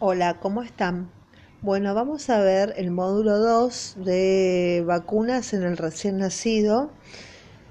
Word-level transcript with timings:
Hola, 0.00 0.40
¿cómo 0.40 0.64
están? 0.64 1.08
Bueno, 1.62 1.94
vamos 1.94 2.28
a 2.28 2.40
ver 2.40 2.74
el 2.78 2.90
módulo 2.90 3.38
2 3.38 3.98
de 3.98 4.82
vacunas 4.84 5.54
en 5.54 5.62
el 5.62 5.76
recién 5.76 6.18
nacido 6.18 6.90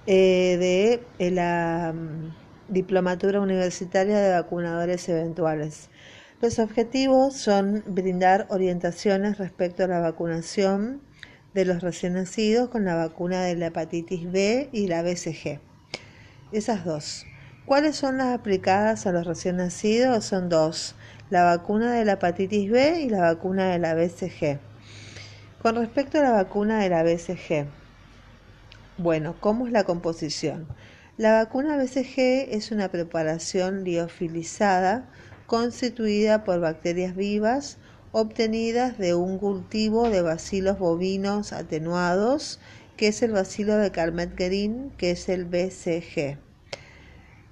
eh, 0.08 0.56
de 0.58 1.04
eh, 1.20 1.32
la 1.32 1.94
mm, 1.94 2.72
Diplomatura 2.74 3.42
Universitaria 3.42 4.20
de 4.20 4.32
Vacunadores 4.32 5.10
Eventuales. 5.10 5.90
Los 6.42 6.60
objetivos 6.60 7.34
son 7.36 7.84
brindar 7.88 8.48
orientaciones 8.50 9.38
respecto 9.38 9.84
a 9.84 9.88
la 9.88 10.00
vacunación 10.00 11.02
de 11.54 11.66
los 11.66 11.82
recién 11.82 12.14
nacidos 12.14 12.70
con 12.70 12.86
la 12.86 12.96
vacuna 12.96 13.44
de 13.44 13.58
la 13.58 13.68
hepatitis 13.68 14.32
B 14.32 14.70
y 14.72 14.88
la 14.88 15.04
BCG. 15.04 15.60
Esas 16.54 16.86
dos. 16.86 17.26
¿Cuáles 17.66 17.98
son 17.98 18.18
las 18.18 18.34
aplicadas 18.34 19.08
a 19.08 19.12
los 19.12 19.28
recién 19.28 19.58
nacidos? 19.58 20.24
Son 20.24 20.48
dos 20.48 20.96
la 21.34 21.46
vacuna 21.46 21.94
de 21.94 22.06
la 22.06 22.12
hepatitis 22.12 22.70
B 22.70 23.02
y 23.02 23.10
la 23.10 23.22
vacuna 23.22 23.72
de 23.72 23.80
la 23.80 23.96
BCG. 23.96 24.60
Con 25.64 25.76
respecto 25.78 26.20
a 26.20 26.22
la 26.22 26.30
vacuna 26.30 26.78
de 26.78 26.90
la 26.90 27.02
BCG, 27.02 27.66
bueno, 29.00 29.34
¿cómo 29.40 29.66
es 29.66 29.74
la 29.74 29.84
composición? 29.84 30.68
La 31.18 31.34
vacuna 31.34 31.76
BCG 31.76 32.54
es 32.54 32.70
una 32.70 32.90
preparación 32.90 33.84
liofilizada 33.84 35.10
constituida 35.48 36.44
por 36.44 36.60
bacterias 36.60 37.16
vivas 37.16 37.80
obtenidas 38.12 39.00
de 39.00 39.16
un 39.16 39.40
cultivo 39.40 40.12
de 40.12 40.22
bacilos 40.22 40.78
bovinos 40.78 41.52
atenuados, 41.52 42.60
que 42.96 43.08
es 43.08 43.24
el 43.24 43.32
bacilo 43.32 43.76
de 43.78 43.92
Carmet-Guerin, 43.92 44.92
que 44.98 45.10
es 45.10 45.28
el 45.30 45.46
BCG. 45.46 46.38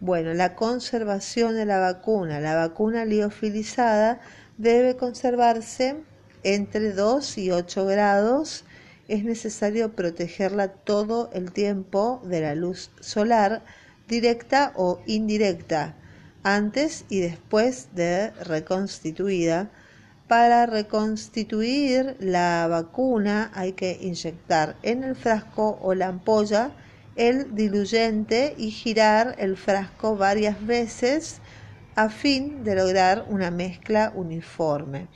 Bueno, 0.01 0.33
la 0.33 0.55
conservación 0.55 1.53
de 1.53 1.67
la 1.67 1.77
vacuna. 1.77 2.39
La 2.39 2.55
vacuna 2.55 3.05
liofilizada 3.05 4.19
debe 4.57 4.97
conservarse 4.97 5.95
entre 6.41 6.93
2 6.93 7.37
y 7.37 7.51
8 7.51 7.85
grados. 7.85 8.65
Es 9.07 9.23
necesario 9.23 9.91
protegerla 9.95 10.69
todo 10.69 11.29
el 11.33 11.51
tiempo 11.51 12.19
de 12.25 12.41
la 12.41 12.55
luz 12.55 12.89
solar, 12.99 13.61
directa 14.07 14.73
o 14.75 14.99
indirecta, 15.05 15.93
antes 16.41 17.05
y 17.07 17.19
después 17.19 17.89
de 17.93 18.31
reconstituida. 18.43 19.69
Para 20.27 20.65
reconstituir 20.65 22.15
la 22.19 22.65
vacuna 22.67 23.51
hay 23.53 23.73
que 23.73 23.99
inyectar 24.01 24.77
en 24.81 25.03
el 25.03 25.15
frasco 25.15 25.77
o 25.79 25.93
la 25.93 26.07
ampolla 26.07 26.71
el 27.15 27.55
diluyente 27.55 28.55
y 28.57 28.71
girar 28.71 29.35
el 29.37 29.57
frasco 29.57 30.15
varias 30.15 30.65
veces 30.65 31.41
a 31.95 32.09
fin 32.09 32.63
de 32.63 32.75
lograr 32.75 33.25
una 33.29 33.51
mezcla 33.51 34.13
uniforme. 34.15 35.07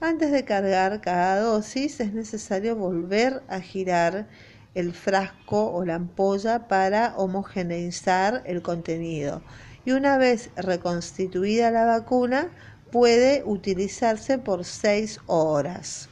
Antes 0.00 0.32
de 0.32 0.44
cargar 0.44 1.00
cada 1.00 1.40
dosis 1.40 2.00
es 2.00 2.12
necesario 2.12 2.76
volver 2.76 3.42
a 3.48 3.60
girar 3.60 4.26
el 4.74 4.92
frasco 4.92 5.70
o 5.72 5.84
la 5.84 5.94
ampolla 5.94 6.66
para 6.66 7.16
homogeneizar 7.16 8.42
el 8.46 8.60
contenido. 8.62 9.42
Y 9.84 9.92
una 9.92 10.18
vez 10.18 10.50
reconstituida 10.56 11.70
la 11.70 11.84
vacuna, 11.84 12.50
puede 12.90 13.42
utilizarse 13.44 14.38
por 14.38 14.64
6 14.64 15.20
horas. 15.26 16.08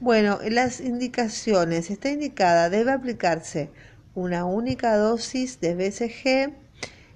Bueno, 0.00 0.38
las 0.50 0.80
indicaciones. 0.80 1.90
Está 1.90 2.10
indicada, 2.10 2.68
debe 2.68 2.92
aplicarse 2.92 3.70
una 4.14 4.44
única 4.44 4.94
dosis 4.96 5.58
de 5.60 5.74
BCG 5.74 6.52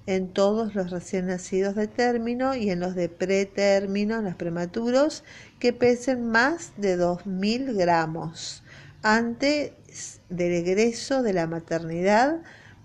en 0.06 0.32
todos 0.32 0.74
los 0.74 0.90
recién 0.90 1.26
nacidos 1.26 1.74
de 1.74 1.88
término 1.88 2.54
y 2.54 2.70
en 2.70 2.80
los 2.80 2.94
de 2.94 3.10
pretérmino, 3.10 4.18
en 4.18 4.24
los 4.24 4.34
prematuros, 4.34 5.24
que 5.58 5.74
pesen 5.74 6.30
más 6.30 6.72
de 6.78 6.98
2.000 6.98 7.76
gramos 7.76 8.62
antes 9.02 9.72
del 10.30 10.52
egreso 10.52 11.22
de 11.22 11.34
la 11.34 11.46
maternidad 11.46 12.40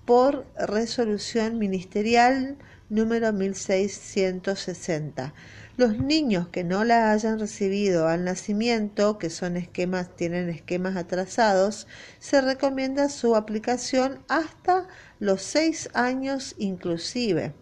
por 0.06 0.46
resolución 0.58 1.58
ministerial 1.58 2.58
número 2.90 3.32
1660. 3.32 5.34
Los 5.78 5.98
niños 5.98 6.48
que 6.48 6.64
no 6.64 6.86
la 6.86 7.12
hayan 7.12 7.38
recibido 7.38 8.08
al 8.08 8.24
nacimiento, 8.24 9.18
que 9.18 9.30
son 9.30 9.58
esquemas, 9.58 10.16
tienen 10.16 10.48
esquemas 10.48 10.96
atrasados, 10.96 11.86
se 12.18 12.40
recomienda 12.40 13.10
su 13.10 13.36
aplicación 13.36 14.20
hasta 14.30 14.88
los 15.20 15.42
6 15.42 15.90
años 15.94 16.56
inclusive, 16.58 17.54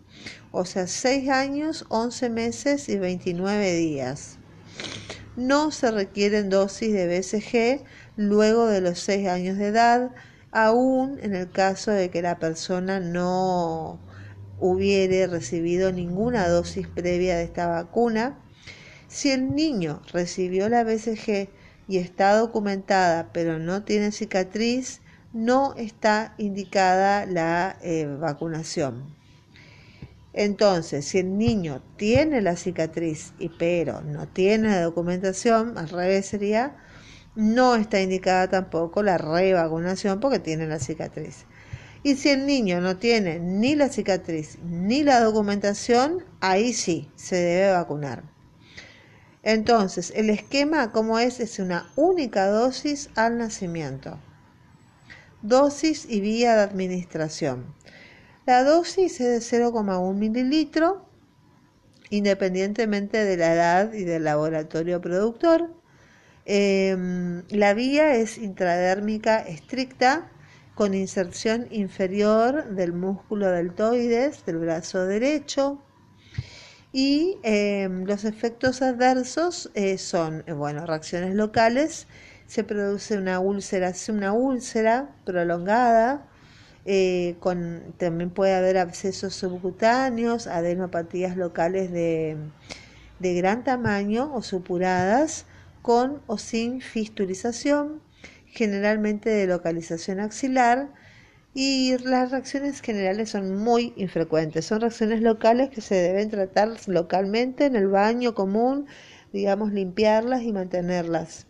o 0.51 0.63
sea, 0.63 0.85
6 0.85 1.27
años, 1.29 1.85
11 1.89 2.29
meses 2.29 2.87
y 2.87 2.99
29 2.99 3.73
días. 3.77 4.37
No 5.35 5.71
se 5.71 5.89
requieren 5.89 6.51
dosis 6.51 6.93
de 6.93 7.07
BCG 7.07 7.83
luego 8.15 8.67
de 8.67 8.81
los 8.81 8.99
6 8.99 9.27
años 9.27 9.57
de 9.57 9.69
edad, 9.69 10.11
aún 10.51 11.17
en 11.23 11.33
el 11.33 11.49
caso 11.49 11.89
de 11.89 12.11
que 12.11 12.21
la 12.21 12.37
persona 12.37 12.99
no 12.99 13.99
hubiere 14.63 15.27
recibido 15.27 15.91
ninguna 15.91 16.47
dosis 16.47 16.87
previa 16.87 17.35
de 17.35 17.43
esta 17.43 17.67
vacuna. 17.67 18.39
Si 19.09 19.29
el 19.29 19.53
niño 19.53 20.01
recibió 20.13 20.69
la 20.69 20.85
BCG 20.85 21.49
y 21.89 21.97
está 21.97 22.37
documentada 22.37 23.31
pero 23.33 23.59
no 23.59 23.83
tiene 23.83 24.13
cicatriz, 24.13 25.01
no 25.33 25.73
está 25.75 26.33
indicada 26.37 27.25
la 27.25 27.77
eh, 27.81 28.05
vacunación. 28.05 29.13
Entonces, 30.31 31.03
si 31.05 31.19
el 31.19 31.37
niño 31.37 31.83
tiene 31.97 32.41
la 32.41 32.55
cicatriz 32.55 33.33
y 33.39 33.49
pero 33.49 33.99
no 33.99 34.29
tiene 34.29 34.69
la 34.69 34.81
documentación, 34.81 35.77
al 35.77 35.89
revés 35.89 36.25
sería, 36.27 36.77
no 37.35 37.75
está 37.75 37.99
indicada 37.99 38.49
tampoco 38.49 39.03
la 39.03 39.17
revacunación 39.17 40.21
porque 40.21 40.39
tiene 40.39 40.67
la 40.67 40.79
cicatriz. 40.79 41.45
Y 42.03 42.15
si 42.17 42.29
el 42.29 42.45
niño 42.45 42.81
no 42.81 42.97
tiene 42.97 43.39
ni 43.39 43.75
la 43.75 43.87
cicatriz 43.87 44.59
ni 44.61 45.03
la 45.03 45.21
documentación, 45.21 46.25
ahí 46.41 46.73
sí 46.73 47.09
se 47.15 47.37
debe 47.37 47.71
vacunar. 47.71 48.23
Entonces, 49.41 50.11
el 50.15 50.29
esquema 50.29 50.91
como 50.91 51.17
es 51.17 51.39
es 51.39 51.59
una 51.59 51.91
única 51.95 52.47
dosis 52.47 53.09
al 53.15 53.37
nacimiento. 53.37 54.19
Dosis 55.41 56.05
y 56.09 56.19
vía 56.19 56.55
de 56.55 56.61
administración. 56.61 57.73
La 58.45 58.63
dosis 58.63 59.21
es 59.21 59.49
de 59.49 59.63
0,1 59.63 60.13
mililitro, 60.13 61.05
independientemente 62.09 63.23
de 63.23 63.37
la 63.37 63.53
edad 63.53 63.93
y 63.93 64.03
del 64.03 64.25
laboratorio 64.25 64.99
productor. 64.99 65.73
Em, 66.45 67.43
la 67.49 67.73
vía 67.73 68.15
es 68.15 68.37
intradérmica 68.37 69.39
estricta 69.39 70.29
con 70.75 70.93
inserción 70.93 71.67
inferior 71.71 72.69
del 72.69 72.93
músculo 72.93 73.49
deltoides 73.49 74.45
del 74.45 74.57
brazo 74.57 75.05
derecho. 75.05 75.79
Y 76.91 77.37
em, 77.43 78.05
los 78.05 78.23
efectos 78.23 78.81
adversos 78.81 79.71
eh, 79.73 79.97
son, 79.97 80.43
eh, 80.45 80.53
bueno, 80.53 80.85
reacciones 80.85 81.33
locales, 81.35 82.07
se 82.45 82.63
produce 82.63 83.17
una 83.17 83.39
úlcera, 83.39 83.93
una 84.09 84.33
úlcera 84.33 85.09
prolongada, 85.25 86.27
eh, 86.85 87.35
con, 87.39 87.93
también 87.97 88.29
puede 88.29 88.53
haber 88.53 88.77
abscesos 88.77 89.33
subcutáneos, 89.33 90.47
adenopatías 90.47 91.35
locales 91.37 91.91
de, 91.91 92.37
de 93.19 93.33
gran 93.33 93.63
tamaño 93.63 94.31
o 94.35 94.43
supuradas, 94.43 95.45
con 95.81 96.21
o 96.27 96.37
sin 96.37 96.81
fistulización, 96.81 98.01
generalmente 98.53 99.29
de 99.29 99.47
localización 99.47 100.19
axilar, 100.19 100.89
y 101.53 101.97
las 101.99 102.31
reacciones 102.31 102.81
generales 102.81 103.29
son 103.29 103.55
muy 103.57 103.93
infrecuentes. 103.95 104.65
Son 104.65 104.81
reacciones 104.81 105.21
locales 105.21 105.69
que 105.69 105.81
se 105.81 105.95
deben 105.95 106.29
tratar 106.29 106.69
localmente 106.87 107.65
en 107.65 107.75
el 107.75 107.87
baño 107.87 108.33
común, 108.33 108.87
digamos, 109.31 109.71
limpiarlas 109.71 110.41
y 110.43 110.51
mantenerlas 110.51 111.45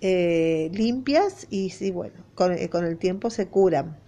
eh, 0.00 0.70
limpias 0.72 1.46
y 1.50 1.90
bueno, 1.90 2.24
con, 2.34 2.52
eh, 2.52 2.68
con, 2.70 2.84
el 2.84 2.98
tiempo 2.98 3.30
se 3.30 3.48
curan. 3.48 3.98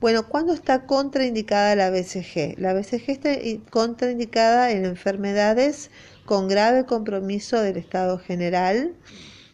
Bueno, 0.00 0.26
¿cuándo 0.26 0.54
está 0.54 0.86
contraindicada 0.86 1.76
la 1.76 1.90
BCG? 1.90 2.58
La 2.58 2.72
BCG 2.72 3.10
está 3.10 3.30
contraindicada 3.68 4.70
en 4.70 4.86
enfermedades 4.86 5.90
con 6.24 6.48
grave 6.48 6.86
compromiso 6.86 7.60
del 7.60 7.76
estado 7.76 8.18
general, 8.18 8.94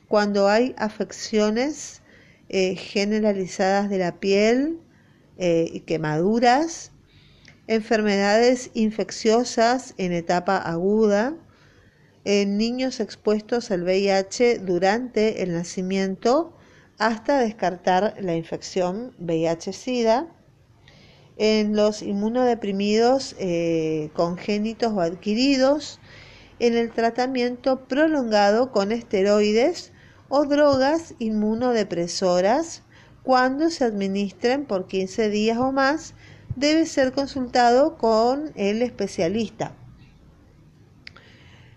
cuando 0.09 0.49
hay 0.49 0.75
afecciones 0.79 2.03
eh, 2.49 2.77
generalizadas 2.77 3.91
de 3.91 3.99
la 3.99 4.21
piel 4.21 4.79
eh, 5.37 5.69
y 5.73 5.81
quemaduras, 5.81 6.93
enfermedades 7.67 8.71
infecciosas 8.75 9.95
en 9.97 10.13
etapa 10.13 10.57
aguda, 10.59 11.35
en 12.25 12.57
niños 12.57 13.01
expuestos 13.01 13.71
al 13.71 13.83
VIH 13.83 14.59
durante 14.59 15.43
el 15.43 15.53
nacimiento 15.53 16.57
hasta 16.99 17.39
descartar 17.39 18.15
la 18.21 18.35
infección 18.35 19.13
VIH-Sida, 19.19 20.29
en 21.39 21.77
los 21.77 22.01
inmunodeprimidos 22.01 23.37
eh, 23.39 24.11
congénitos 24.15 24.93
o 24.93 25.01
adquiridos, 25.01 26.01
en 26.59 26.77
el 26.77 26.91
tratamiento 26.93 27.87
prolongado 27.87 28.73
con 28.73 28.93
esteroides 28.93 29.93
o 30.29 30.45
drogas 30.45 31.15
inmunodepresoras 31.19 32.83
cuando 33.23 33.71
se 33.71 33.85
administren 33.85 34.65
por 34.67 34.87
15 34.87 35.31
días 35.31 35.59
o 35.59 35.73
más 35.73 36.15
debe 36.55 36.87
ser 36.87 37.13
consultado 37.13 37.97
con 37.99 38.53
el 38.55 38.83
especialista. 38.83 39.73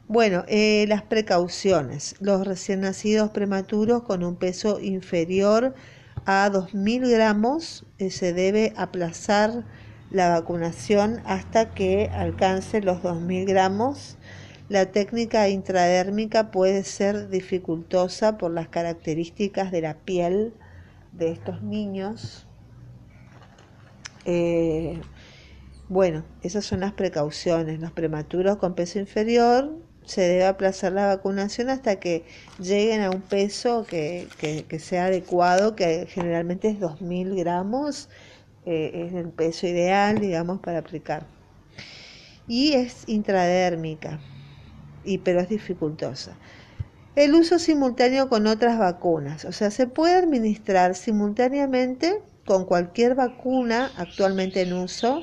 Bueno, 0.07 0.43
eh, 0.47 0.85
las 0.87 1.03
precauciones. 1.03 2.15
Los 2.19 2.47
recién 2.47 2.81
nacidos 2.81 3.29
prematuros 3.29 4.03
con 4.03 4.23
un 4.23 4.35
peso 4.35 4.79
inferior 4.79 5.75
a 6.25 6.49
2.000 6.51 7.09
gramos 7.09 7.85
eh, 7.99 8.09
se 8.09 8.33
debe 8.33 8.73
aplazar 8.75 9.65
la 10.09 10.29
vacunación 10.29 11.21
hasta 11.25 11.75
que 11.75 12.09
alcance 12.11 12.81
los 12.81 13.03
2.000 13.03 13.45
gramos. 13.45 14.17
La 14.69 14.91
técnica 14.91 15.49
intradérmica 15.49 16.51
puede 16.51 16.83
ser 16.83 17.29
dificultosa 17.29 18.37
por 18.37 18.51
las 18.51 18.67
características 18.67 19.71
de 19.71 19.81
la 19.81 19.95
piel 19.95 20.53
de 21.11 21.31
estos 21.31 21.63
niños. 21.63 22.45
Eh, 24.25 25.01
bueno, 25.87 26.23
esas 26.43 26.65
son 26.65 26.81
las 26.81 26.93
precauciones. 26.93 27.79
Los 27.79 27.91
prematuros 27.91 28.57
con 28.57 28.75
peso 28.75 28.99
inferior 28.99 29.75
se 30.05 30.21
debe 30.21 30.45
aplazar 30.45 30.91
la 30.91 31.07
vacunación 31.07 31.69
hasta 31.69 31.99
que 31.99 32.25
lleguen 32.59 33.01
a 33.01 33.09
un 33.09 33.21
peso 33.21 33.87
que, 33.87 34.27
sea 34.79 35.05
adecuado, 35.05 35.75
que 35.75 36.05
generalmente 36.07 36.69
es 36.69 36.79
2.000 36.79 37.35
gramos, 37.35 38.07
eh, 38.67 39.07
es 39.07 39.13
el 39.15 39.29
peso 39.29 39.65
ideal, 39.65 40.19
digamos, 40.19 40.59
para 40.59 40.77
aplicar. 40.77 41.25
Y 42.47 42.73
es 42.73 43.03
intradérmica, 43.07 44.19
y, 45.03 45.19
pero 45.19 45.39
es 45.39 45.49
dificultosa. 45.49 46.35
El 47.15 47.35
uso 47.35 47.59
simultáneo 47.59 48.29
con 48.29 48.47
otras 48.47 48.77
vacunas, 48.79 49.45
o 49.45 49.51
sea, 49.51 49.71
se 49.71 49.87
puede 49.87 50.15
administrar 50.15 50.95
simultáneamente 50.95 52.21
con 52.45 52.65
cualquier 52.65 53.15
vacuna 53.15 53.91
actualmente 53.95 54.61
en 54.61 54.73
uso 54.73 55.21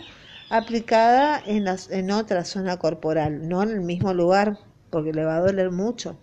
aplicada 0.49 1.43
en, 1.44 1.67
en 1.90 2.11
otra 2.11 2.44
zona 2.44 2.76
corporal, 2.78 3.49
no 3.49 3.62
en 3.62 3.70
el 3.70 3.81
mismo 3.81 4.14
lugar, 4.14 4.58
porque 4.90 5.12
le 5.12 5.25
va 5.25 5.37
a 5.37 5.40
doler 5.40 5.70
mucho. 5.70 6.19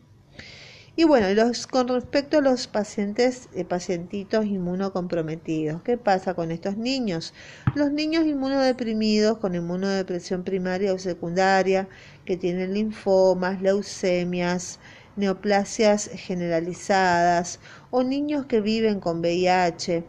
Y 0.95 1.05
bueno, 1.05 1.33
los, 1.33 1.65
con 1.65 1.87
respecto 1.87 2.37
a 2.37 2.41
los 2.41 2.67
pacientes, 2.67 3.49
eh, 3.55 3.65
pacientitos 3.65 4.45
inmunocomprometidos, 4.45 5.81
¿qué 5.81 5.97
pasa 5.97 6.35
con 6.35 6.51
estos 6.51 6.77
niños? 6.77 7.33
Los 7.73 7.91
niños 7.91 8.27
inmunodeprimidos 8.27 9.39
con 9.39 9.55
inmunodepresión 9.55 10.43
primaria 10.43 10.93
o 10.93 10.99
secundaria, 10.99 11.87
que 12.25 12.37
tienen 12.37 12.75
linfomas, 12.75 13.59
leucemias, 13.59 14.79
neoplasias 15.15 16.11
generalizadas 16.13 17.59
o 17.89 18.03
niños 18.03 18.45
que 18.45 18.61
viven 18.61 18.99
con 18.99 19.19
VIH 19.19 20.03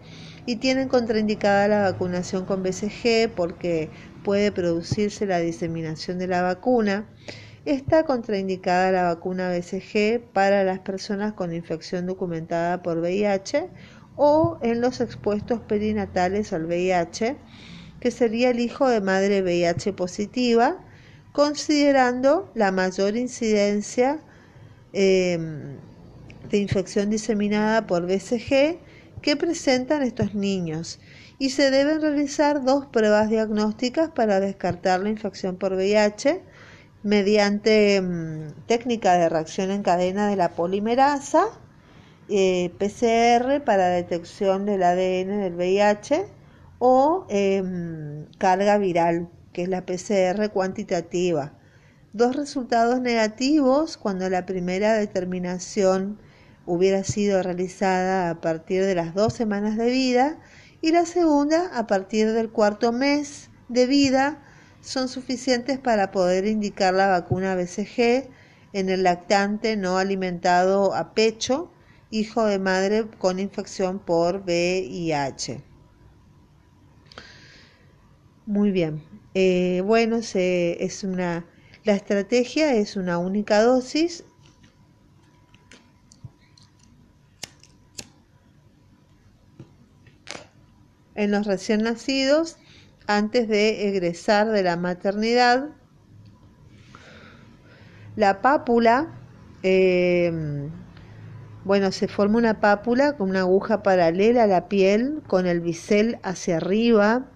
y 0.44 0.56
tienen 0.56 0.88
contraindicada 0.88 1.66
la 1.66 1.82
vacunación 1.90 2.44
con 2.44 2.62
BCG 2.62 3.30
porque 3.34 3.88
puede 4.22 4.52
producirse 4.52 5.24
la 5.24 5.38
diseminación 5.38 6.18
de 6.18 6.26
la 6.26 6.42
vacuna. 6.42 7.06
Está 7.64 8.04
contraindicada 8.04 8.92
la 8.92 9.04
vacuna 9.04 9.48
BCG 9.48 10.20
para 10.34 10.64
las 10.64 10.80
personas 10.80 11.32
con 11.32 11.54
infección 11.54 12.04
documentada 12.04 12.82
por 12.82 12.98
VIH 12.98 13.70
o 14.16 14.58
en 14.60 14.82
los 14.82 15.00
expuestos 15.00 15.60
perinatales 15.60 16.52
al 16.52 16.66
VIH, 16.66 17.38
que 18.00 18.10
sería 18.10 18.50
el 18.50 18.60
hijo 18.60 18.86
de 18.86 19.00
madre 19.00 19.40
VIH 19.40 19.94
positiva, 19.94 20.76
considerando 21.32 22.52
la 22.54 22.70
mayor 22.70 23.16
incidencia 23.16 24.20
em, 24.92 25.78
de 26.50 26.58
infección 26.58 27.08
diseminada 27.08 27.86
por 27.86 28.06
BCG 28.06 28.78
que 29.22 29.36
presentan 29.38 30.02
estos 30.02 30.34
niños. 30.34 31.00
Y 31.38 31.48
se 31.48 31.70
deben 31.70 32.02
realizar 32.02 32.62
dos 32.62 32.84
pruebas 32.84 33.30
diagnósticas 33.30 34.10
para 34.10 34.38
descartar 34.38 35.00
la 35.00 35.08
infección 35.08 35.56
por 35.56 35.72
VIH 35.72 36.42
mediante 37.04 38.00
mm, 38.00 38.66
técnica 38.66 39.14
de 39.14 39.28
reacción 39.28 39.70
en 39.70 39.82
cadena 39.82 40.26
de 40.28 40.36
la 40.36 40.48
polimerasa, 40.48 41.44
eh, 42.28 42.72
PCR 42.78 43.62
para 43.62 43.88
detección 43.88 44.64
del 44.64 44.82
ADN 44.82 45.38
del 45.42 45.54
VIH 45.54 46.26
o 46.78 47.26
em, 47.28 48.26
carga 48.38 48.78
viral, 48.78 49.28
que 49.52 49.62
es 49.62 49.68
la 49.68 49.84
PCR 49.84 50.50
cuantitativa. 50.50 51.52
Dos 52.14 52.36
resultados 52.36 53.00
negativos 53.00 53.98
cuando 53.98 54.30
la 54.30 54.46
primera 54.46 54.94
determinación 54.94 56.18
hubiera 56.64 57.04
sido 57.04 57.42
realizada 57.42 58.30
a 58.30 58.40
partir 58.40 58.82
de 58.84 58.94
las 58.94 59.14
dos 59.14 59.34
semanas 59.34 59.76
de 59.76 59.90
vida 59.90 60.38
y 60.80 60.92
la 60.92 61.04
segunda 61.04 61.70
a 61.74 61.86
partir 61.86 62.32
del 62.32 62.50
cuarto 62.50 62.92
mes 62.92 63.50
de 63.68 63.86
vida 63.86 64.43
son 64.84 65.08
suficientes 65.08 65.78
para 65.78 66.10
poder 66.10 66.46
indicar 66.46 66.92
la 66.92 67.08
vacuna 67.08 67.54
BCG 67.54 68.28
en 68.74 68.90
el 68.90 69.02
lactante 69.02 69.76
no 69.76 69.96
alimentado 69.96 70.94
a 70.94 71.14
pecho, 71.14 71.72
hijo 72.10 72.44
de 72.44 72.58
madre 72.58 73.06
con 73.18 73.38
infección 73.38 73.98
por 73.98 74.42
VIH. 74.44 75.62
Muy 78.46 78.72
bien. 78.72 79.02
Eh, 79.32 79.82
bueno, 79.84 80.18
es 80.18 81.02
una, 81.02 81.46
la 81.84 81.94
estrategia 81.94 82.74
es 82.74 82.96
una 82.96 83.16
única 83.16 83.62
dosis. 83.62 84.24
En 91.14 91.30
los 91.30 91.46
recién 91.46 91.84
nacidos 91.84 92.58
antes 93.06 93.48
de 93.48 93.88
egresar 93.88 94.50
de 94.50 94.62
la 94.62 94.76
maternidad. 94.76 95.70
La 98.16 98.40
pápula, 98.40 99.08
em, 99.62 100.70
bueno, 101.64 101.92
se 101.92 102.08
forma 102.08 102.38
una 102.38 102.60
pápula 102.60 103.16
con 103.16 103.30
una 103.30 103.40
aguja 103.40 103.82
paralela 103.82 104.44
a 104.44 104.46
la 104.46 104.68
piel, 104.68 105.22
con 105.26 105.46
el 105.46 105.60
bisel 105.60 106.18
hacia 106.22 106.58
arriba. 106.58 107.26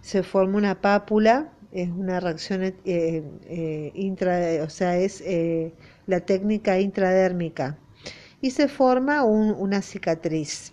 Se 0.00 0.22
forma 0.22 0.58
una 0.58 0.80
pápula, 0.80 1.52
es 1.72 1.88
una 1.90 2.20
reacción 2.20 2.62
eh, 2.62 2.74
eh, 2.84 3.92
intra, 3.94 4.62
o 4.62 4.68
sea, 4.68 4.96
es 4.98 5.22
eh, 5.22 5.74
la 6.06 6.20
técnica 6.20 6.78
intradérmica. 6.78 7.78
Y 8.40 8.50
se 8.50 8.68
forma 8.68 9.24
una 9.24 9.82
cicatriz. 9.82 10.72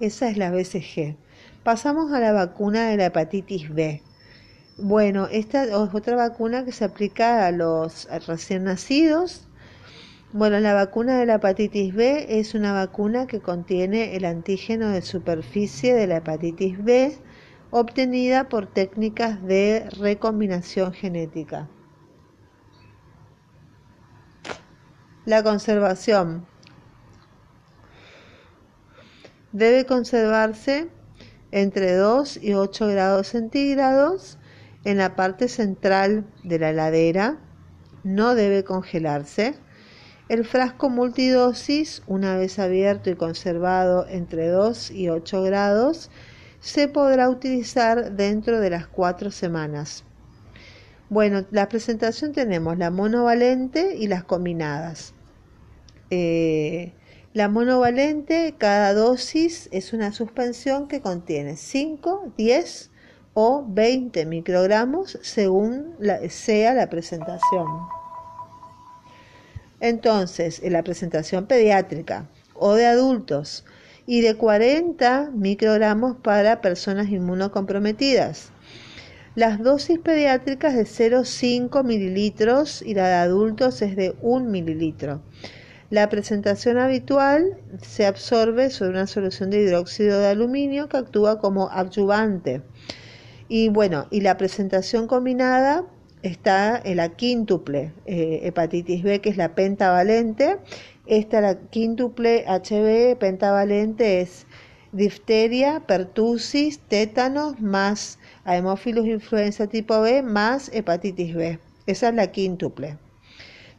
Esa 0.00 0.28
es 0.28 0.36
la 0.36 0.50
BCG. 0.50 1.16
Pasamos 1.64 2.12
a 2.12 2.18
la 2.18 2.32
vacuna 2.32 2.88
de 2.88 2.96
la 2.96 3.06
hepatitis 3.06 3.72
B. 3.72 4.02
Bueno, 4.78 5.28
esta 5.30 5.62
es 5.62 5.70
otra 5.72 6.16
vacuna 6.16 6.64
que 6.64 6.72
se 6.72 6.84
aplica 6.84 7.46
a 7.46 7.52
los 7.52 8.08
recién 8.26 8.64
nacidos. 8.64 9.46
Bueno, 10.32 10.58
la 10.58 10.74
vacuna 10.74 11.20
de 11.20 11.26
la 11.26 11.34
hepatitis 11.34 11.94
B 11.94 12.40
es 12.40 12.56
una 12.56 12.72
vacuna 12.72 13.28
que 13.28 13.38
contiene 13.38 14.16
el 14.16 14.24
antígeno 14.24 14.88
de 14.88 15.02
superficie 15.02 15.94
de 15.94 16.08
la 16.08 16.16
hepatitis 16.16 16.82
B 16.82 17.16
obtenida 17.70 18.48
por 18.48 18.66
técnicas 18.66 19.40
de 19.44 19.88
recombinación 20.00 20.92
genética. 20.92 21.68
La 25.26 25.44
conservación 25.44 26.44
debe 29.52 29.86
conservarse 29.86 30.90
entre 31.52 31.94
2 31.94 32.38
y 32.42 32.54
8 32.54 32.88
grados 32.88 33.28
centígrados 33.28 34.38
en 34.84 34.98
la 34.98 35.14
parte 35.14 35.48
central 35.48 36.24
de 36.42 36.58
la 36.58 36.70
heladera. 36.70 37.38
No 38.02 38.34
debe 38.34 38.64
congelarse. 38.64 39.54
El 40.28 40.44
frasco 40.44 40.88
multidosis, 40.88 42.02
una 42.06 42.36
vez 42.36 42.58
abierto 42.58 43.10
y 43.10 43.14
conservado 43.14 44.06
entre 44.08 44.48
2 44.48 44.90
y 44.90 45.08
8 45.10 45.42
grados, 45.42 46.10
se 46.60 46.88
podrá 46.88 47.28
utilizar 47.28 48.12
dentro 48.12 48.58
de 48.60 48.70
las 48.70 48.86
4 48.86 49.30
semanas. 49.30 50.04
Bueno, 51.10 51.44
la 51.50 51.68
presentación 51.68 52.32
tenemos 52.32 52.78
la 52.78 52.90
monovalente 52.90 53.96
y 53.96 54.06
las 54.06 54.24
combinadas. 54.24 55.12
Eh, 56.08 56.94
la 57.34 57.48
monovalente, 57.48 58.54
cada 58.58 58.92
dosis 58.92 59.68
es 59.72 59.94
una 59.94 60.12
suspensión 60.12 60.86
que 60.86 61.00
contiene 61.00 61.56
5, 61.56 62.34
10 62.36 62.90
o 63.32 63.64
20 63.66 64.26
microgramos 64.26 65.18
según 65.22 65.96
sea 66.28 66.74
la 66.74 66.90
presentación. 66.90 67.66
Entonces, 69.80 70.60
en 70.62 70.74
la 70.74 70.82
presentación 70.82 71.46
pediátrica 71.46 72.28
o 72.54 72.74
de 72.74 72.86
adultos 72.86 73.64
y 74.06 74.20
de 74.20 74.36
40 74.36 75.30
microgramos 75.32 76.16
para 76.18 76.60
personas 76.60 77.08
inmunocomprometidas. 77.08 78.50
Las 79.34 79.62
dosis 79.62 79.98
pediátricas 79.98 80.74
de 80.74 80.82
0,5 80.82 81.82
mililitros 81.82 82.82
y 82.82 82.92
la 82.92 83.08
de 83.08 83.14
adultos 83.14 83.80
es 83.80 83.96
de 83.96 84.14
1 84.20 84.50
mililitro. 84.50 85.22
La 85.92 86.08
presentación 86.08 86.78
habitual 86.78 87.58
se 87.82 88.06
absorbe 88.06 88.70
sobre 88.70 88.92
una 88.92 89.06
solución 89.06 89.50
de 89.50 89.60
hidróxido 89.60 90.20
de 90.20 90.28
aluminio 90.28 90.88
que 90.88 90.96
actúa 90.96 91.38
como 91.38 91.68
adyuvante. 91.68 92.62
Y 93.46 93.68
bueno, 93.68 94.06
y 94.10 94.22
la 94.22 94.38
presentación 94.38 95.06
combinada 95.06 95.84
está 96.22 96.80
en 96.82 96.96
la 96.96 97.10
quíntuple 97.10 97.92
eh, 98.06 98.40
hepatitis 98.42 99.02
B, 99.02 99.20
que 99.20 99.28
es 99.28 99.36
la 99.36 99.54
pentavalente. 99.54 100.56
Esta, 101.04 101.42
la 101.42 101.56
quíntuple 101.56 102.46
HB 102.46 103.18
pentavalente, 103.18 104.22
es 104.22 104.46
difteria, 104.92 105.80
pertusis, 105.80 106.78
tétanos, 106.88 107.60
más 107.60 108.18
Haemophilus 108.44 109.04
influenza 109.04 109.66
tipo 109.66 110.00
B, 110.00 110.22
más 110.22 110.70
hepatitis 110.72 111.34
B. 111.34 111.58
Esa 111.86 112.08
es 112.08 112.14
la 112.14 112.32
quíntuple. 112.32 112.96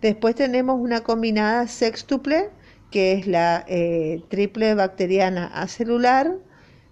Después 0.04 0.36
tenemos 0.36 0.82
una 0.82 1.00
combinada 1.00 1.66
sextuple, 1.66 2.50
que 2.92 3.14
es 3.14 3.26
la 3.26 3.64
eh, 3.70 4.22
triple 4.28 4.74
bacteriana 4.74 5.46
acelular, 5.48 6.40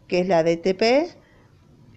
que 0.07 0.21
es 0.21 0.29
la 0.29 0.43
DTP, 0.43 1.13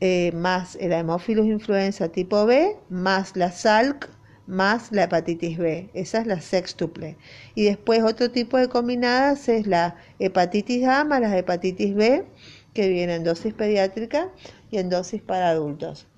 eh, 0.01 0.33
más 0.33 0.75
el 0.75 0.93
Haemophilus 0.93 1.47
influenza 1.47 2.09
tipo 2.09 2.45
B, 2.47 2.77
más 2.91 3.37
la 3.37 3.53
SALC, 3.53 4.09
más 4.49 4.91
la 4.91 5.05
hepatitis 5.05 5.57
B. 5.57 5.89
Esa 5.95 6.19
es 6.19 6.27
la 6.27 6.41
sextuple. 6.41 7.17
Y 7.55 7.63
después 7.63 8.03
otro 8.03 8.33
tipo 8.33 8.59
de 8.59 8.69
combinadas 8.69 9.49
es 9.49 9.69
la 9.69 9.95
hepatitis 10.19 10.85
A 10.89 11.05
más 11.05 11.21
la 11.21 11.39
hepatitis 11.39 11.95
B, 11.95 12.25
que 12.73 12.89
viene 12.89 13.15
en 13.15 13.23
dosis 13.23 13.55
pediátrica 13.55 14.33
y 14.69 14.79
en 14.79 14.91
dosis 14.91 15.23
para 15.23 15.51
adultos. 15.51 16.09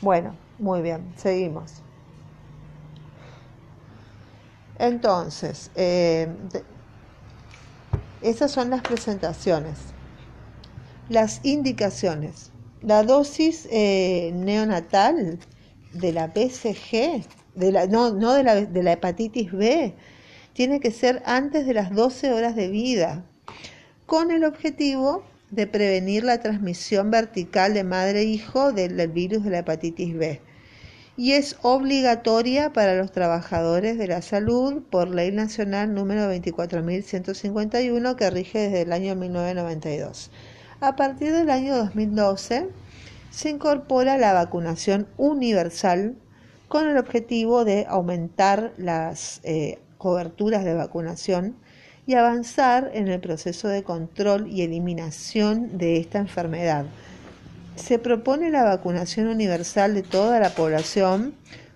Bueno, 0.00 0.36
muy 0.58 0.80
bien, 0.80 1.12
seguimos. 1.16 1.82
Entonces, 4.78 5.72
eh, 5.74 6.28
esas 8.22 8.52
son 8.52 8.70
las 8.70 8.82
presentaciones. 8.82 9.78
Las 11.08 11.40
indicaciones. 11.44 12.52
La 12.80 13.02
dosis 13.02 13.66
eh, 13.72 14.30
neonatal 14.34 15.40
de 15.92 16.12
la 16.12 16.28
BCG, 16.28 17.24
de 17.56 17.72
la, 17.72 17.86
no, 17.86 18.12
no 18.12 18.34
de, 18.34 18.44
la, 18.44 18.54
de 18.54 18.82
la 18.84 18.92
hepatitis 18.92 19.50
B, 19.50 19.96
tiene 20.52 20.78
que 20.78 20.92
ser 20.92 21.22
antes 21.26 21.66
de 21.66 21.74
las 21.74 21.92
12 21.92 22.32
horas 22.32 22.54
de 22.54 22.68
vida, 22.68 23.24
con 24.06 24.30
el 24.30 24.44
objetivo 24.44 25.24
de 25.50 25.66
prevenir 25.66 26.24
la 26.24 26.40
transmisión 26.40 27.10
vertical 27.10 27.74
de 27.74 27.84
madre-hijo 27.84 28.70
e 28.70 28.88
del 28.88 29.08
virus 29.08 29.44
de 29.44 29.50
la 29.50 29.58
hepatitis 29.60 30.16
B 30.16 30.40
y 31.18 31.32
es 31.32 31.56
obligatoria 31.62 32.72
para 32.72 32.94
los 32.94 33.10
trabajadores 33.10 33.98
de 33.98 34.06
la 34.06 34.22
salud 34.22 34.84
por 34.88 35.08
Ley 35.08 35.32
Nacional 35.32 35.92
número 35.92 36.32
24.151 36.32 38.14
que 38.14 38.30
rige 38.30 38.58
desde 38.60 38.82
el 38.82 38.92
año 38.92 39.16
1992. 39.16 40.30
A 40.80 40.94
partir 40.94 41.32
del 41.32 41.50
año 41.50 41.76
2012 41.76 42.68
se 43.32 43.50
incorpora 43.50 44.16
la 44.16 44.32
vacunación 44.32 45.08
universal 45.16 46.14
con 46.68 46.86
el 46.86 46.96
objetivo 46.96 47.64
de 47.64 47.84
aumentar 47.88 48.72
las 48.76 49.40
eh, 49.42 49.80
coberturas 49.98 50.64
de 50.64 50.74
vacunación 50.74 51.56
y 52.08 52.14
avanzar 52.14 52.90
en 52.94 53.06
el 53.08 53.20
proceso 53.20 53.68
de 53.68 53.82
control 53.82 54.48
y 54.48 54.62
eliminación 54.62 55.76
de 55.76 55.98
esta 55.98 56.18
enfermedad. 56.18 56.86
Se 57.76 57.98
propone 57.98 58.50
la 58.50 58.64
vacunación 58.64 59.26
universal 59.26 59.92
de 59.92 60.02
toda 60.02 60.40
la 60.40 60.48
población, 60.54 61.34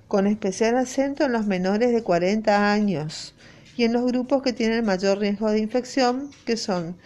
con 0.09 0.27
especial 0.27 0.79
acento 0.79 1.25
en 1.25 1.33
los 1.33 1.45
menores 1.45 1.93
de 1.93 2.03
40 2.03 2.73
años 2.73 3.35
y 3.77 3.85
en 3.85 3.93
los 3.93 4.07
grupos 4.07 4.43
que 4.43 4.55
tienen 4.55 4.87
mayor 4.87 5.19
riesgo 5.19 5.51
de 5.51 5.59
infección, 5.59 6.31
que 6.47 6.57
son 6.57 6.97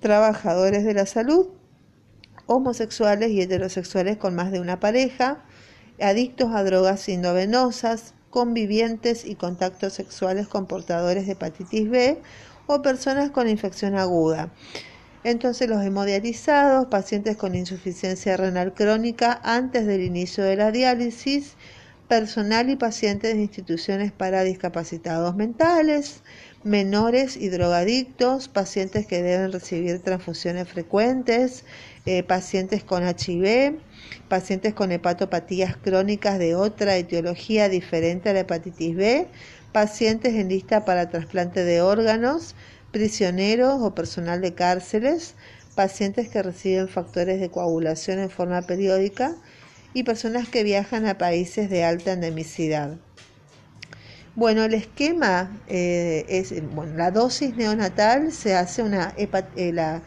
trabajadores 0.00 0.84
de 0.84 0.94
la 0.94 1.06
salud, 1.06 1.50
homosexuales 2.46 3.30
y 3.30 3.42
heterosexuales 3.42 4.16
con 4.16 4.34
más 4.34 4.50
de 4.50 4.58
una 4.58 4.80
pareja, 4.80 5.44
adictos 6.00 6.52
a 6.52 6.64
drogas 6.64 7.08
endovenosas, 7.08 8.14
convivientes 8.30 9.24
y 9.24 9.34
contactos 9.34 9.92
sexuales 9.92 10.48
con 10.48 10.66
portadores 10.66 11.26
de 11.26 11.32
hepatitis 11.32 11.90
B 11.90 12.22
o 12.66 12.82
personas 12.82 13.30
con 13.30 13.48
infección 13.48 13.96
aguda. 13.96 14.52
Entonces 15.22 15.68
los 15.68 15.84
hemodializados, 15.84 16.86
pacientes 16.86 17.36
con 17.36 17.54
insuficiencia 17.54 18.36
renal 18.36 18.72
crónica 18.72 19.40
antes 19.42 19.86
del 19.86 20.02
inicio 20.02 20.44
de 20.44 20.56
la 20.56 20.70
diálisis, 20.70 21.56
personal 22.08 22.70
y 22.70 22.76
pacientes 22.76 23.34
de 23.34 23.42
instituciones 23.42 24.12
para 24.12 24.42
discapacitados 24.42 25.36
mentales, 25.36 26.22
menores 26.62 27.36
y 27.36 27.48
drogadictos, 27.48 28.48
pacientes 28.48 29.06
que 29.06 29.22
deben 29.22 29.50
recibir 29.50 30.00
transfusiones 30.00 30.68
frecuentes, 30.68 31.64
eh, 32.04 32.22
pacientes 32.22 32.84
con 32.84 33.02
HIV, 33.02 33.78
pacientes 34.28 34.74
con 34.74 34.92
hepatopatías 34.92 35.76
crónicas 35.76 36.38
de 36.38 36.54
otra 36.54 36.96
etiología 36.96 37.68
diferente 37.68 38.28
a 38.28 38.34
la 38.34 38.40
hepatitis 38.40 38.94
B, 38.94 39.28
pacientes 39.72 40.34
en 40.34 40.48
lista 40.48 40.84
para 40.84 41.08
trasplante 41.08 41.64
de 41.64 41.80
órganos, 41.80 42.54
prisioneros 42.92 43.80
o 43.80 43.94
personal 43.94 44.42
de 44.42 44.52
cárceles, 44.52 45.36
pacientes 45.74 46.28
que 46.28 46.42
reciben 46.42 46.88
factores 46.88 47.40
de 47.40 47.50
coagulación 47.50 48.18
en 48.18 48.28
forma 48.28 48.60
periódica 48.62 49.34
y 49.94 50.02
personas 50.02 50.48
que 50.48 50.62
viajan 50.62 51.06
a 51.06 51.16
países 51.16 51.70
de 51.70 51.84
alta 51.84 52.12
endemicidad. 52.12 52.98
Bueno, 54.36 54.64
el 54.64 54.74
esquema 54.74 55.50
eh, 55.66 56.24
es, 56.28 56.54
bueno, 56.72 56.94
la 56.94 57.10
dosis 57.10 57.56
neonatal 57.56 58.30
se 58.30 58.54
hace, 58.54 58.82
una, 58.82 59.12
eh, 59.16 59.72
la, 59.72 60.02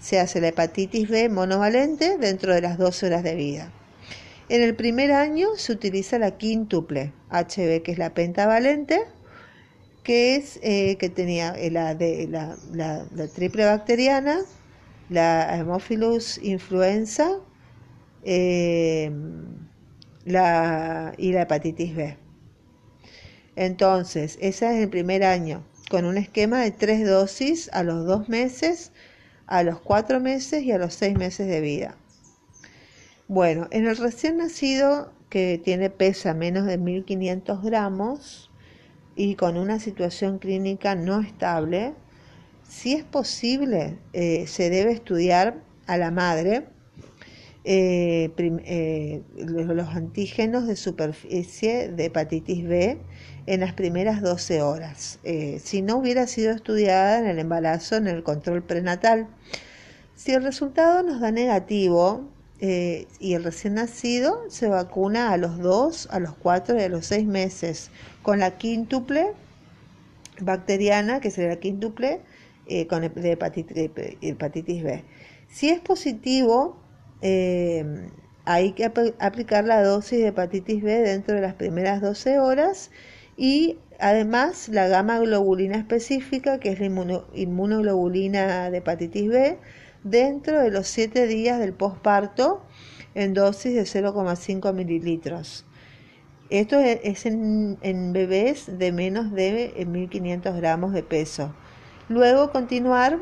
se 0.00 0.20
hace 0.20 0.40
la 0.40 0.48
hepatitis 0.48 1.08
B 1.08 1.28
monovalente 1.28 2.16
dentro 2.18 2.54
de 2.54 2.60
las 2.60 2.78
12 2.78 3.06
horas 3.06 3.24
de 3.24 3.34
vida. 3.34 3.72
En 4.48 4.62
el 4.62 4.76
primer 4.76 5.10
año 5.10 5.48
se 5.56 5.72
utiliza 5.72 6.18
la 6.20 6.36
quíntuple 6.36 7.12
HB, 7.30 7.82
que 7.82 7.92
es 7.92 7.98
la 7.98 8.14
pentavalente, 8.14 9.00
que 10.04 10.36
es 10.36 10.60
eh, 10.62 10.96
que 10.96 11.08
tenía 11.08 11.50
eh, 11.56 11.70
la, 11.70 11.96
de, 11.96 12.28
la, 12.28 12.56
la, 12.72 13.06
triple 13.34 13.64
bacteriana, 13.64 14.38
la 15.08 15.50
Haemophilus 15.50 16.38
influenza 16.42 17.40
y 18.24 19.10
la 20.26 21.12
hepatitis 21.16 21.96
B. 21.96 22.23
Entonces, 23.56 24.38
esa 24.40 24.72
es 24.74 24.82
el 24.82 24.88
primer 24.88 25.24
año, 25.24 25.62
con 25.90 26.04
un 26.04 26.16
esquema 26.16 26.60
de 26.60 26.70
tres 26.70 27.06
dosis 27.06 27.70
a 27.72 27.82
los 27.82 28.06
dos 28.06 28.28
meses, 28.28 28.92
a 29.46 29.62
los 29.62 29.80
cuatro 29.80 30.20
meses 30.20 30.62
y 30.62 30.72
a 30.72 30.78
los 30.78 30.94
seis 30.94 31.16
meses 31.16 31.46
de 31.46 31.60
vida. 31.60 31.96
Bueno, 33.28 33.68
en 33.70 33.86
el 33.86 33.96
recién 33.96 34.38
nacido, 34.38 35.12
que 35.30 35.60
tiene 35.62 35.90
pesa 35.90 36.34
menos 36.34 36.66
de 36.66 36.78
1500 36.78 37.62
gramos, 37.62 38.50
y 39.16 39.36
con 39.36 39.56
una 39.56 39.78
situación 39.78 40.38
clínica 40.38 40.94
no 40.94 41.20
estable, 41.20 41.94
si 42.68 42.94
es 42.94 43.04
posible, 43.04 43.98
eh, 44.12 44.46
se 44.46 44.70
debe 44.70 44.92
estudiar 44.92 45.62
a 45.86 45.96
la 45.96 46.10
madre 46.10 46.66
eh, 47.64 48.30
eh, 48.36 49.22
los 49.36 49.88
antígenos 49.88 50.66
de 50.66 50.76
superficie 50.76 51.88
de 51.88 52.06
hepatitis 52.06 52.66
B 52.66 52.98
en 53.46 53.60
las 53.60 53.72
primeras 53.72 54.22
12 54.22 54.62
horas, 54.62 55.18
si 55.58 55.82
no 55.82 55.96
hubiera 55.96 56.26
sido 56.26 56.52
estudiada 56.52 57.18
en 57.18 57.26
el 57.26 57.38
embarazo, 57.38 57.96
en 57.96 58.06
el 58.06 58.22
control 58.22 58.62
prenatal. 58.62 59.28
Si 60.14 60.32
el 60.32 60.42
resultado 60.42 61.02
nos 61.02 61.20
da 61.20 61.30
negativo, 61.30 62.30
y 62.60 63.34
el 63.34 63.44
recién 63.44 63.74
nacido 63.74 64.44
se 64.48 64.68
vacuna 64.68 65.32
a 65.32 65.36
los 65.36 65.58
2, 65.58 66.08
a 66.10 66.20
los 66.20 66.34
4 66.36 66.78
y 66.78 66.82
a 66.82 66.88
los 66.88 67.04
6 67.06 67.26
meses 67.26 67.90
con 68.22 68.38
la 68.38 68.56
quíntuple 68.56 69.32
bacteriana, 70.40 71.20
que 71.20 71.30
sería 71.30 71.50
la 71.50 71.60
quíntuple 71.60 72.20
eh, 72.66 72.86
con 72.86 73.04
hepatitis, 73.04 74.82
B. 74.82 75.04
Si 75.48 75.68
es 75.68 75.80
positivo, 75.80 76.76
eh, 77.26 78.10
hay 78.44 78.72
que 78.72 78.84
aplicar 78.84 79.64
la 79.64 79.82
dosis 79.82 80.18
de 80.18 80.28
hepatitis 80.28 80.82
B 80.82 80.92
dentro 81.00 81.34
de 81.34 81.40
las 81.40 81.54
primeras 81.54 82.02
12 82.02 82.38
horas 82.38 82.90
y 83.38 83.78
además 83.98 84.68
la 84.68 84.88
gamma 84.88 85.18
globulina 85.18 85.78
específica, 85.78 86.60
que 86.60 86.68
es 86.68 86.80
la 86.80 86.86
inmunoglobulina 87.32 88.70
de 88.70 88.76
hepatitis 88.76 89.28
B, 89.30 89.58
dentro 90.02 90.60
de 90.60 90.70
los 90.70 90.86
7 90.86 91.26
días 91.26 91.58
del 91.58 91.72
posparto 91.72 92.62
en 93.14 93.32
dosis 93.32 93.72
de 93.74 93.84
0,5 93.84 94.74
mililitros. 94.74 95.64
Esto 96.50 96.78
es 96.78 97.24
en, 97.24 98.12
bebés 98.12 98.78
de 98.78 98.92
menos 98.92 99.32
de 99.32 99.86
1500 99.86 100.54
gramos 100.56 100.92
de 100.92 101.02
peso. 101.02 101.54
Luego 102.10 102.52
continuar 102.52 103.18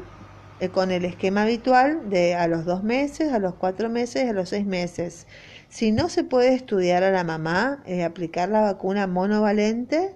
eh, 0.63 0.69
con 0.69 0.93
el 0.93 1.05
esquema 1.05 1.43
habitual 1.43 2.09
de 2.09 2.37
a 2.37 2.47
los 2.47 2.65
dos 2.65 2.85
meses, 2.85 3.33
a 3.33 3.41
los 3.41 3.57
cuatro 3.57 3.91
meses, 3.91 4.31
a 4.31 4.33
los 4.33 4.51
seis 4.51 4.65
meses. 4.65 5.27
Si 5.69 5.91
no 5.91 6.09
se 6.09 6.23
puede 6.23 6.55
estudiar 6.55 7.03
a 7.03 7.11
la 7.11 7.25
mamá, 7.25 7.83
eh, 7.85 8.05
aplicar 8.05 8.49
la 8.49 8.61
vacuna 8.61 9.09
monovalente 9.09 10.15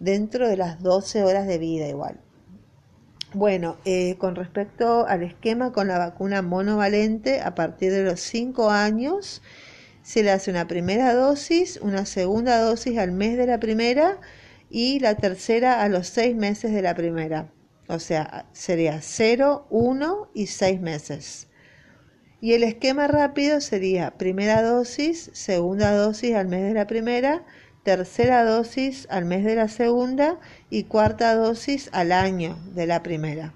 dentro 0.00 0.48
de 0.48 0.56
las 0.56 0.82
12 0.82 1.24
horas 1.24 1.46
de 1.46 1.58
vida 1.58 1.86
igual. 1.86 2.18
Bueno, 3.34 3.76
eh, 3.84 4.16
con 4.16 4.36
respecto 4.36 5.06
al 5.06 5.22
esquema 5.22 5.72
con 5.72 5.86
la 5.86 5.98
vacuna 5.98 6.40
monovalente, 6.40 7.42
a 7.42 7.54
partir 7.54 7.92
de 7.92 8.04
los 8.04 8.20
5 8.20 8.70
años 8.70 9.42
se 10.00 10.22
le 10.22 10.30
hace 10.30 10.50
una 10.50 10.66
primera 10.66 11.12
dosis, 11.12 11.78
una 11.82 12.06
segunda 12.06 12.58
dosis 12.58 12.96
al 12.96 13.12
mes 13.12 13.36
de 13.36 13.46
la 13.46 13.60
primera 13.60 14.18
y 14.70 15.00
la 15.00 15.16
tercera 15.16 15.82
a 15.82 15.90
los 15.90 16.06
6 16.08 16.36
meses 16.36 16.72
de 16.72 16.80
la 16.80 16.94
primera. 16.94 17.50
O 17.88 17.98
sea, 17.98 18.46
sería 18.52 19.00
0, 19.02 19.66
1 19.70 20.30
y 20.34 20.46
6 20.46 20.80
meses. 20.80 21.48
Y 22.40 22.52
el 22.52 22.62
esquema 22.62 23.06
rápido 23.06 23.60
sería 23.60 24.18
primera 24.18 24.62
dosis, 24.62 25.30
segunda 25.32 25.96
dosis 25.96 26.34
al 26.34 26.48
mes 26.48 26.62
de 26.62 26.74
la 26.74 26.86
primera, 26.86 27.44
tercera 27.84 28.44
dosis 28.44 29.06
al 29.10 29.24
mes 29.24 29.44
de 29.44 29.56
la 29.56 29.68
segunda 29.68 30.40
y 30.70 30.84
cuarta 30.84 31.34
dosis 31.34 31.90
al 31.92 32.12
año 32.12 32.58
de 32.74 32.86
la 32.86 33.02
primera. 33.02 33.54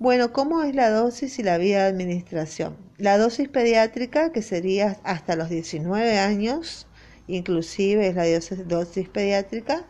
Bueno, 0.00 0.32
¿cómo 0.32 0.62
es 0.62 0.76
la 0.76 0.90
dosis 0.90 1.38
y 1.40 1.42
la 1.42 1.58
vía 1.58 1.82
de 1.82 1.88
administración? 1.88 2.76
La 2.98 3.18
dosis 3.18 3.48
pediátrica, 3.48 4.30
que 4.30 4.42
sería 4.42 4.98
hasta 5.02 5.34
los 5.34 5.48
19 5.48 6.18
años, 6.18 6.86
inclusive 7.26 8.08
es 8.08 8.14
la 8.14 8.26
dosis 8.64 9.08
pediátrica, 9.08 9.84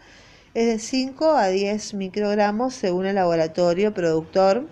es 0.58 0.66
de 0.66 0.78
5 0.80 1.36
a 1.36 1.50
10 1.50 1.94
microgramos 1.94 2.74
según 2.74 3.06
el 3.06 3.14
laboratorio 3.14 3.94
productor 3.94 4.66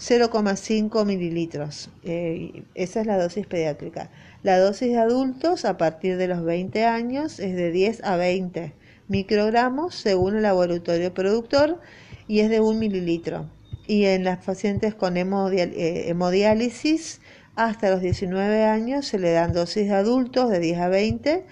0,5 0.00 1.04
mililitros. 1.04 1.90
Eh, 2.04 2.62
esa 2.74 3.02
es 3.02 3.06
la 3.06 3.18
dosis 3.18 3.46
pediátrica. 3.46 4.10
La 4.42 4.58
dosis 4.58 4.88
de 4.88 4.96
adultos 4.96 5.66
a 5.66 5.76
partir 5.76 6.16
de 6.16 6.26
los 6.26 6.42
20 6.42 6.86
años 6.86 7.38
es 7.38 7.54
de 7.54 7.70
10 7.70 8.02
a 8.02 8.16
20 8.16 8.72
microgramos 9.08 9.94
según 9.94 10.36
el 10.36 10.42
laboratorio 10.42 11.12
productor 11.12 11.78
y 12.26 12.40
es 12.40 12.48
de 12.48 12.60
1 12.60 12.78
mililitro. 12.78 13.44
Y 13.86 14.06
en 14.06 14.24
las 14.24 14.42
pacientes 14.42 14.94
con 14.94 15.18
eh, 15.18 16.08
hemodiálisis 16.08 17.20
hasta 17.56 17.90
los 17.90 18.00
19 18.00 18.64
años 18.64 19.06
se 19.06 19.18
le 19.18 19.32
dan 19.32 19.52
dosis 19.52 19.86
de 19.88 19.94
adultos 19.96 20.48
de 20.48 20.60
10 20.60 20.78
a 20.78 20.88
20 20.88 21.44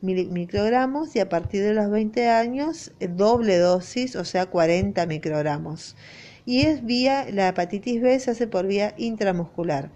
microgramos 0.00 1.16
y 1.16 1.20
a 1.20 1.28
partir 1.28 1.62
de 1.62 1.74
los 1.74 1.90
20 1.90 2.28
años 2.28 2.92
eh, 3.00 3.08
doble 3.08 3.58
dosis, 3.58 4.16
o 4.16 4.24
sea 4.24 4.46
40 4.46 5.04
microgramos 5.06 5.96
y 6.46 6.62
es 6.62 6.84
vía, 6.84 7.26
la 7.30 7.48
hepatitis 7.48 8.00
B 8.00 8.18
se 8.20 8.30
hace 8.30 8.46
por 8.46 8.66
vía 8.66 8.94
intramuscular. 8.96 9.90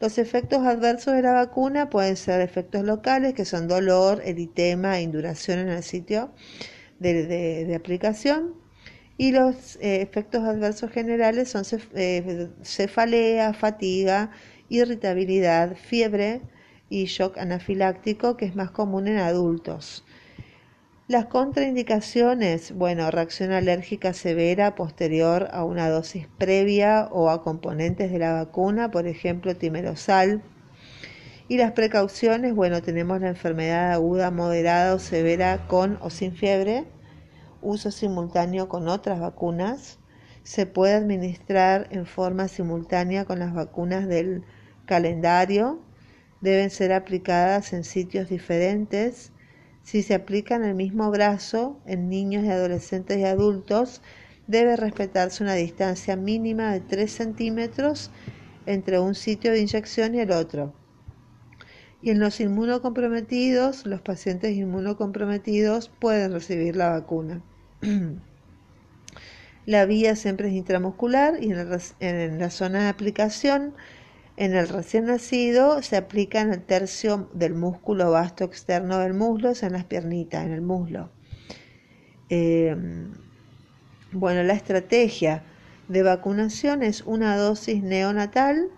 Los 0.00 0.18
efectos 0.18 0.60
adversos 0.60 1.14
de 1.14 1.22
la 1.22 1.32
vacuna 1.32 1.88
pueden 1.88 2.16
ser 2.16 2.42
efectos 2.42 2.84
locales, 2.84 3.32
que 3.32 3.46
son 3.46 3.66
dolor, 3.68 4.20
eritema, 4.24 5.00
induración 5.00 5.60
en 5.60 5.70
el 5.70 5.82
sitio 5.82 6.30
de, 6.98 7.74
aplicación. 7.74 8.54
Y 9.16 9.32
los 9.32 9.76
eh, 9.76 10.02
efectos 10.02 10.42
adversos 10.42 10.90
generales 10.90 11.48
son 11.48 11.64
eh, 11.94 12.50
cefalea, 12.62 13.54
fatiga, 13.54 14.30
irritabilidad, 14.68 15.76
fiebre 15.76 16.42
y 16.88 17.06
shock 17.06 17.38
anafiláctico, 17.38 18.36
que 18.36 18.46
es 18.46 18.56
más 18.56 18.70
común 18.70 19.08
en 19.08 19.18
adultos. 19.18 20.04
Las 21.06 21.26
contraindicaciones, 21.26 22.72
bueno, 22.72 23.10
reacción 23.10 23.52
alérgica 23.52 24.14
severa 24.14 24.74
posterior 24.74 25.48
a 25.52 25.62
una 25.62 25.90
dosis 25.90 26.28
previa 26.38 27.08
o 27.12 27.28
a 27.28 27.42
componentes 27.42 28.10
de 28.10 28.18
la 28.18 28.32
vacuna, 28.32 28.90
por 28.90 29.06
ejemplo, 29.06 29.54
timerosal. 29.54 30.42
Y 31.46 31.58
las 31.58 31.72
precauciones, 31.72 32.54
bueno, 32.54 32.80
tenemos 32.80 33.20
la 33.20 33.28
enfermedad 33.28 33.92
aguda, 33.92 34.30
moderada 34.30 34.94
o 34.94 34.98
severa 34.98 35.66
con 35.68 35.98
o 36.00 36.08
sin 36.08 36.34
fiebre, 36.34 36.86
uso 37.60 37.90
simultáneo 37.90 38.70
con 38.70 38.88
otras 38.88 39.20
vacunas. 39.20 39.98
Se 40.42 40.64
puede 40.64 40.94
administrar 40.94 41.86
en 41.90 42.06
forma 42.06 42.48
simultánea 42.48 43.26
con 43.26 43.40
las 43.40 43.52
vacunas 43.52 44.08
del 44.08 44.42
calendario. 44.86 45.80
Deben 46.44 46.70
ser 46.70 46.92
aplicadas 46.92 47.72
en 47.72 47.82
sitios 47.82 48.28
diferentes 48.28 49.32
si 49.84 50.02
se 50.02 50.14
aplica 50.14 50.56
en 50.56 50.64
el 50.64 50.74
mismo 50.74 51.10
brazo 51.10 51.78
en 51.84 52.08
niños 52.08 52.42
y 52.44 52.48
adolescentes 52.48 53.18
y 53.18 53.24
adultos, 53.24 54.00
debe 54.46 54.76
respetarse 54.76 55.44
una 55.44 55.54
distancia 55.54 56.16
mínima 56.16 56.72
de 56.72 56.80
3 56.80 57.12
centímetros 57.12 58.10
entre 58.64 58.98
un 58.98 59.14
sitio 59.14 59.52
de 59.52 59.60
inyección 59.60 60.14
y 60.14 60.20
el 60.20 60.32
otro. 60.32 60.72
Y 62.00 62.10
en 62.10 62.18
los 62.18 62.40
inmunocomprometidos, 62.40 63.84
los 63.84 64.00
pacientes 64.00 64.56
inmunocomprometidos 64.56 65.90
pueden 65.90 66.32
recibir 66.32 66.76
la 66.76 66.88
vacuna. 66.88 67.42
la 69.66 69.84
vía 69.84 70.16
siempre 70.16 70.48
es 70.48 70.54
intramuscular 70.54 71.42
y 71.42 71.52
en, 71.52 71.68
en 72.00 72.38
la 72.38 72.48
zona 72.48 72.84
de 72.84 72.88
aplicación 72.88 73.74
en 74.36 74.54
el 74.54 74.68
recién 74.68 75.06
nacido 75.06 75.80
se 75.82 75.96
aplica 75.96 76.40
en 76.40 76.52
el 76.52 76.62
tercio 76.62 77.30
del 77.34 77.54
músculo 77.54 78.10
vasto 78.10 78.44
externo 78.44 78.98
del 78.98 79.14
muslo, 79.14 79.52
en 79.60 79.72
las 79.72 79.84
piernitas, 79.84 80.44
en 80.44 80.52
el 80.52 80.60
muslo. 80.60 81.10
Em, 82.28 83.12
bueno, 84.12 84.42
la 84.42 84.54
estrategia 84.54 85.44
de 85.88 86.02
vacunación 86.02 86.82
es 86.82 87.02
una 87.02 87.36
dosis 87.36 87.82
neonatal 87.82 88.70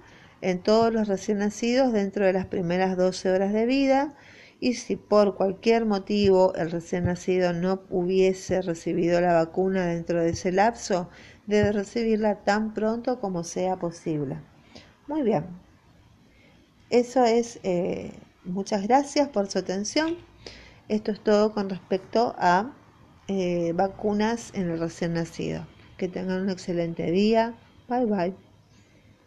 en 0.43 0.63
todos 0.63 0.93
los 0.93 1.09
recién 1.09 1.39
nacidos 1.39 1.93
dentro 1.93 2.27
de 2.27 2.33
las 2.33 2.47
primeras 2.47 2.97
12 2.97 3.31
horas 3.31 3.53
de 3.53 3.65
vida 3.65 4.15
y 4.61 4.75
si 4.75 4.97
por 4.97 5.37
cualquier 5.37 5.87
motivo 5.87 6.55
el 6.55 6.71
recién 6.71 7.05
nacido 7.05 7.53
no 7.53 7.83
hubiese 7.91 8.61
recibido 8.63 9.21
la 9.21 9.33
vacuna 9.33 9.87
dentro 9.87 10.23
de 10.23 10.31
ese 10.31 10.53
lapso, 10.53 11.09
debe 11.47 11.73
recibirla 11.73 12.45
tan 12.45 12.75
pronto 12.75 13.21
como 13.21 13.45
sea 13.45 13.77
posible. 13.77 14.39
Muy 15.07 15.23
bien. 15.23 15.61
Eso 16.91 17.25
es, 17.25 17.61
eh, 17.65 18.13
muchas 18.45 18.83
gracias 18.87 19.29
por 19.29 19.49
su 19.49 19.59
atención. 19.59 20.17
Esto 20.89 21.13
es 21.13 21.23
todo 21.23 21.53
con 21.53 21.69
respecto 21.71 22.35
a 22.39 22.77
eh, 23.29 23.73
vacunas 23.75 24.53
en 24.55 24.71
el 24.71 24.79
recién 24.81 25.15
nacido. 25.15 25.67
Que 25.99 26.09
tengan 26.09 26.43
un 26.43 26.51
excelente 26.51 27.11
día. 27.11 27.59
Bye 27.89 28.07
bye. 28.07 28.37